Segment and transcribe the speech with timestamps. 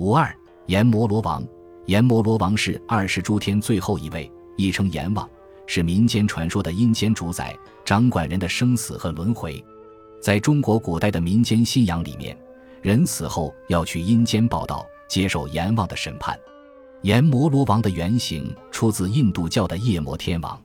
[0.00, 0.34] 五二，
[0.68, 1.46] 阎摩罗王。
[1.84, 5.28] 阎摩罗王是二十诸天最后一位，亦称阎王，
[5.66, 9.62] 是民间传说的阴间主宰，掌管人的生死和轮回。
[10.18, 12.34] 在中国古代的民间信仰里面，
[12.80, 16.34] 人死后要去阴间报道，接受阎王的审判。
[17.02, 20.58] 阎摩罗王的原型出自印度教的夜摩天王。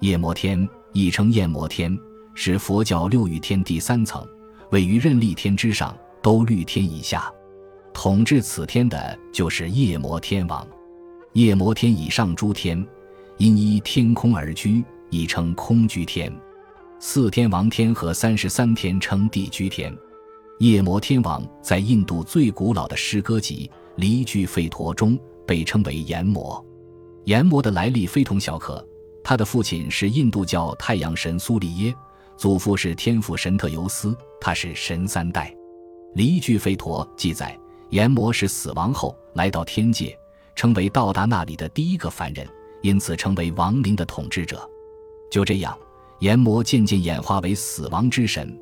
[0.00, 1.96] 夜摩天亦称夜摩天，
[2.34, 4.26] 是佛教六欲天第三层，
[4.72, 7.32] 位于任力天之上，兜率天以下。
[7.94, 10.66] 统治此天的就是夜摩天王。
[11.32, 12.86] 夜摩天以上诸天，
[13.38, 16.30] 因依天空而居，亦称空居天。
[16.98, 19.96] 四天王天和三十三天称地居天。
[20.58, 25.18] 夜摩天王在印度最古老的诗歌集《离居吠陀》中。
[25.46, 26.64] 被称为阎魔，
[27.24, 28.82] 阎魔的来历非同小可。
[29.22, 31.94] 他的父亲是印度教太阳神苏利耶，
[32.38, 35.54] 祖父是天父神特尤斯，他是神三代。
[36.14, 37.54] 离居吠陀记载，
[37.94, 40.18] 阎魔是死亡后来到天界，
[40.56, 42.44] 成为到达那里的第一个凡人，
[42.82, 44.68] 因此成为亡灵的统治者。
[45.30, 45.78] 就这样，
[46.18, 48.52] 阎魔渐渐演化为死亡之神，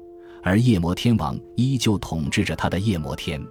[0.42, 3.42] 而夜魔天王依旧统治着他的夜魔天。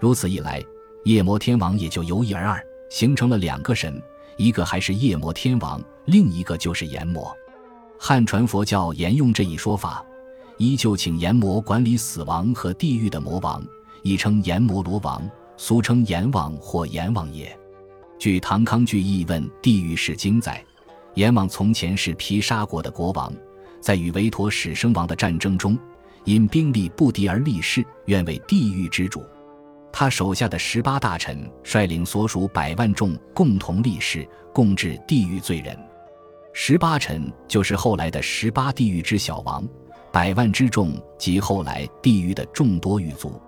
[0.00, 0.60] 如此一来。
[1.04, 4.00] 夜魔天王也就由一而二，形成了两个神，
[4.36, 7.32] 一个还是夜魔天王，另一个就是阎魔。
[7.96, 10.04] 汉传佛教沿用这一说法，
[10.58, 13.64] 依旧请阎魔管理死亡和地狱的魔王，
[14.02, 15.22] 亦称阎摩罗王，
[15.56, 17.56] 俗称阎王或阎王爷。
[18.18, 20.64] 据唐康句译问《地狱史经》载，
[21.14, 23.32] 阎王从前是毗沙国的国王，
[23.80, 25.78] 在与维陀始生王的战争中，
[26.24, 29.24] 因兵力不敌而立誓，愿为地狱之主。
[29.92, 35.78] 他手下的十八大臣率领所属百万众共同立誓，共治地狱罪人。
[36.52, 39.66] 十八臣就是后来的十八地狱之小王，
[40.10, 43.40] 百万之众及后来地狱的众多狱卒。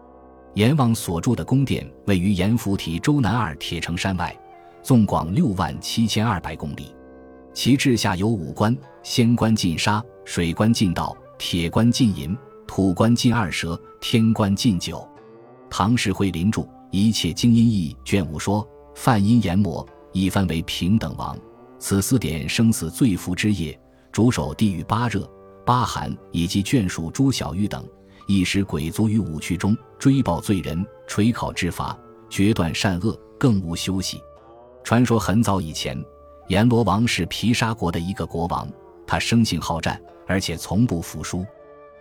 [0.54, 4.34] 阎王所住的宫殿位于阎浮提州南二铁城山外，
[4.84, 6.94] 纵广六万七千二百公里。
[7.52, 12.36] 其治下有五关：仙关禁杀，水关禁盗，铁关禁淫，
[12.68, 15.06] 土关禁二蛇，天关禁酒。
[15.68, 21.36] 唐氏慧林著《一切经音义》卷五说：“梵音阎魔一番为平等王，
[21.80, 23.76] 此四点生死罪福之业，
[24.12, 25.28] 主守地狱八热、
[25.66, 27.84] 八寒，以及眷属诸小狱等，
[28.26, 31.96] 一时鬼卒于五区中追报罪人，垂考治罚，
[32.28, 34.20] 决断善恶，更无休息。”
[34.84, 36.02] 传说很早以前，
[36.48, 38.68] 阎罗王是毗沙国的一个国王，
[39.06, 41.44] 他生性好战，而且从不服输。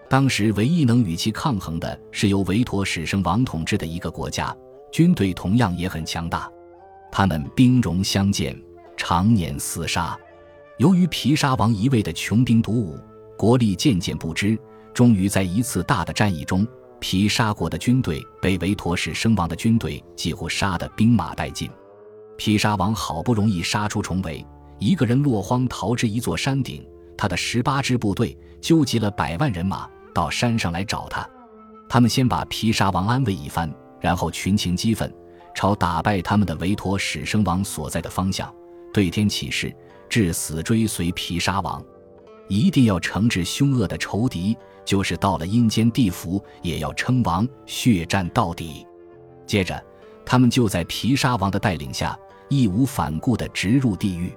[0.09, 4.55] 当时唯一能与其抗衡的是由维陀始生王统治的一个国家，
[4.91, 6.51] 军队同样也很强大。
[7.11, 8.59] 他们兵戎相见，
[8.97, 10.17] 常年厮杀。
[10.77, 12.99] 由于毗沙王一味的穷兵黩武，
[13.37, 14.59] 国力渐渐不支，
[14.93, 16.67] 终于在一次大的战役中，
[16.99, 21.69] 毗沙国的军队被维陀始生王的军队几乎杀得兵马殆尽。
[22.37, 24.45] 毗沙王好不容易杀出重围，
[24.79, 26.85] 一个人落荒逃至一座山顶，
[27.17, 29.89] 他的十八支部队纠集了百万人马。
[30.13, 31.27] 到山上来找他，
[31.89, 35.11] 他们先把毗沙王安慰一番，然后群情激愤，
[35.55, 38.53] 朝打败他们的维陀始生王所在的方向，
[38.93, 39.75] 对天起誓，
[40.07, 41.83] 至死追随毗沙王，
[42.47, 44.55] 一定要惩治凶恶的仇敌，
[44.85, 48.85] 就是到了阴间地府也要称王，血战到底。
[49.45, 49.81] 接着，
[50.25, 52.17] 他们就在毗沙王的带领下，
[52.49, 54.33] 义无反顾地直入地狱。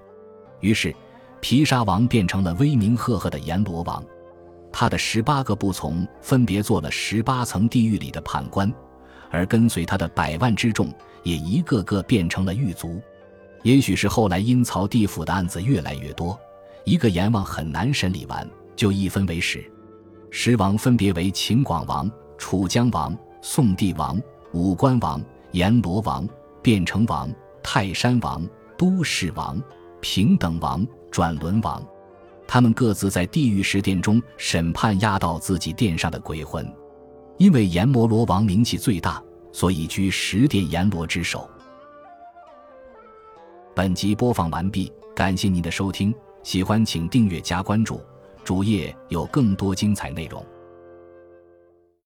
[0.61, 0.95] 于是，
[1.41, 4.05] 毗沙王变成了威名赫赫的阎罗王。
[4.73, 8.73] 他的十八个部从分别做了十八层地狱里的判官，
[9.31, 10.93] 而跟随他的百万之众
[11.23, 13.01] 也一个个变成了狱卒。
[13.63, 16.39] 也许是后来阴曹地府的案子越来越多，
[16.85, 18.47] 一个阎王很难审理完，
[18.77, 19.65] 就一分为十。
[20.31, 24.21] 十王分别为秦广王、楚江王、宋帝王、
[24.53, 25.23] 武关王、
[25.53, 26.29] 阎罗王、
[26.63, 27.31] 变成王、
[27.63, 29.61] 泰山王、都市王、
[30.01, 31.83] 平等王、转轮王。
[32.47, 36.65] 他们各自在地狱十殿中审判压到自己殿上的鬼魂，
[37.39, 39.21] 因为阎摩罗王名气最大，
[39.51, 41.49] 所以居十殿阎罗之首。
[43.75, 46.15] 本集播放完毕，感谢您的收听，
[46.45, 48.01] 喜欢请订阅加关注，
[48.47, 50.41] 主页有更多精彩内容。